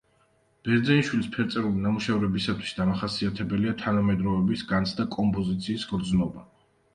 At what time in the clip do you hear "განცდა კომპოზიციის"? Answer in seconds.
4.73-5.87